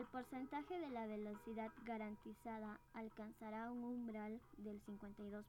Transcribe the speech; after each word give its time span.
El 0.00 0.06
porcentaje 0.06 0.80
de 0.80 0.88
la 0.88 1.06
velocidad 1.06 1.70
garantizada 1.84 2.80
alcanzará 2.94 3.70
un 3.70 3.84
umbral 3.84 4.40
del 4.56 4.80
52% 4.86 5.44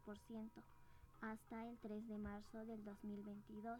hasta 1.21 1.69
el 1.69 1.77
3 1.77 2.05
de 2.09 2.17
marzo 2.17 2.65
del 2.65 2.83
2022 2.83 3.79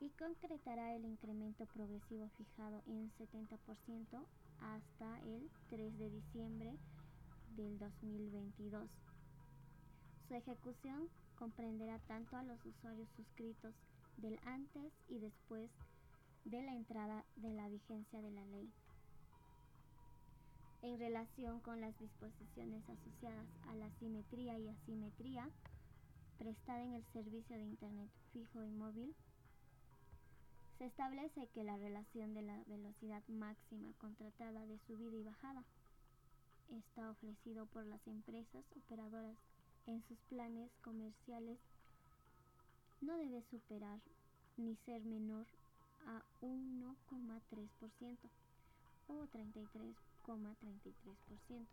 y 0.00 0.08
concretará 0.18 0.94
el 0.94 1.04
incremento 1.04 1.66
progresivo 1.66 2.30
fijado 2.38 2.80
en 2.86 3.12
70% 3.18 4.24
hasta 4.62 5.20
el 5.24 5.50
3 5.68 5.98
de 5.98 6.08
diciembre 6.08 6.72
del 7.54 7.78
2022. 7.78 8.88
Su 10.26 10.34
ejecución 10.36 11.10
comprenderá 11.38 11.98
tanto 12.08 12.34
a 12.38 12.42
los 12.44 12.64
usuarios 12.64 13.10
suscritos 13.14 13.74
del 14.16 14.40
antes 14.46 14.90
y 15.10 15.18
después 15.18 15.68
de 16.46 16.62
la 16.62 16.72
entrada 16.72 17.26
de 17.36 17.52
la 17.52 17.68
vigencia 17.68 18.22
de 18.22 18.30
la 18.30 18.46
ley. 18.46 18.72
En 20.82 20.98
relación 20.98 21.60
con 21.60 21.80
las 21.80 21.98
disposiciones 21.98 22.88
asociadas 22.88 23.46
a 23.68 23.74
la 23.74 23.90
simetría 23.98 24.58
y 24.58 24.68
asimetría 24.68 25.50
prestada 26.38 26.82
en 26.82 26.94
el 26.94 27.04
servicio 27.12 27.56
de 27.56 27.64
Internet 27.64 28.10
fijo 28.32 28.62
y 28.62 28.70
móvil, 28.70 29.14
se 30.78 30.86
establece 30.86 31.48
que 31.54 31.64
la 31.64 31.76
relación 31.78 32.34
de 32.34 32.42
la 32.42 32.62
velocidad 32.66 33.22
máxima 33.28 33.92
contratada 33.98 34.66
de 34.66 34.78
subida 34.86 35.16
y 35.16 35.22
bajada 35.22 35.64
está 36.68 37.10
ofrecido 37.10 37.66
por 37.66 37.86
las 37.86 38.06
empresas 38.06 38.64
operadoras 38.76 39.36
en 39.86 40.02
sus 40.02 40.18
planes 40.28 40.70
comerciales 40.82 41.58
no 43.00 43.16
debe 43.16 43.42
superar 43.50 44.00
ni 44.56 44.74
ser 44.84 45.04
menor 45.04 45.46
a 46.06 46.22
1,3% 46.40 48.30
o 49.08 49.26
33,33%. 49.28 51.66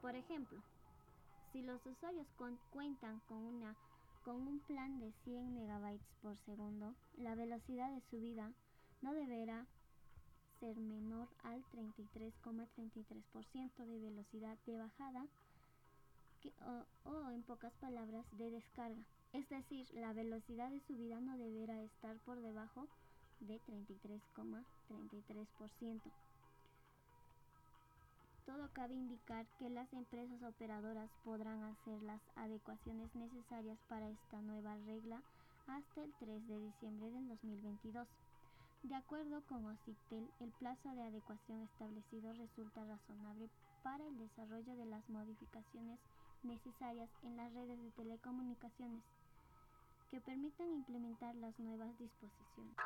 Por 0.00 0.14
ejemplo, 0.14 0.62
si 1.52 1.60
los 1.62 1.84
usuarios 1.86 2.26
cuentan 2.70 3.20
con 3.28 3.38
una 3.38 3.74
con 4.24 4.46
un 4.46 4.60
plan 4.60 4.98
de 4.98 5.12
100 5.24 5.54
megabytes 5.54 6.06
por 6.20 6.36
segundo, 6.38 6.94
la 7.16 7.34
velocidad 7.36 7.90
de 7.92 8.00
subida 8.10 8.50
no 9.00 9.14
deberá 9.14 9.64
ser 10.58 10.76
menor 10.76 11.28
al 11.44 11.64
33,33% 11.70 13.86
de 13.86 14.00
velocidad 14.00 14.58
de 14.66 14.78
bajada 14.78 15.28
o, 17.04 17.30
en 17.30 17.42
pocas 17.42 17.72
palabras 17.74 18.24
de 18.38 18.50
descarga. 18.50 19.04
Es 19.32 19.48
decir, 19.48 19.86
la 19.94 20.12
velocidad 20.12 20.70
de 20.70 20.80
subida 20.80 21.20
no 21.20 21.36
deberá 21.36 21.80
estar 21.82 22.16
por 22.20 22.40
debajo 22.40 22.86
de 23.40 23.60
33,33%. 23.62 26.00
Todo 28.46 28.70
cabe 28.72 28.94
indicar 28.94 29.44
que 29.58 29.68
las 29.68 29.92
empresas 29.92 30.40
operadoras 30.42 31.10
podrán 31.24 31.64
hacer 31.64 32.00
las 32.02 32.20
adecuaciones 32.36 33.12
necesarias 33.14 33.78
para 33.88 34.08
esta 34.08 34.40
nueva 34.40 34.76
regla 34.86 35.20
hasta 35.66 36.04
el 36.04 36.14
3 36.20 36.46
de 36.46 36.60
diciembre 36.60 37.10
del 37.10 37.28
2022. 37.28 38.06
De 38.84 38.94
acuerdo 38.94 39.42
con 39.48 39.66
OCITEL, 39.66 40.30
el 40.38 40.52
plazo 40.52 40.94
de 40.94 41.02
adecuación 41.02 41.62
establecido 41.62 42.32
resulta 42.34 42.84
razonable 42.84 43.50
para 43.82 44.06
el 44.06 44.16
desarrollo 44.16 44.76
de 44.76 44.86
las 44.86 45.08
modificaciones 45.08 45.98
necesarias 46.46 47.10
en 47.22 47.36
las 47.36 47.52
redes 47.52 47.78
de 47.82 47.90
telecomunicaciones 47.92 49.02
que 50.10 50.20
permitan 50.20 50.70
implementar 50.72 51.34
las 51.36 51.58
nuevas 51.58 51.98
disposiciones. 51.98 52.76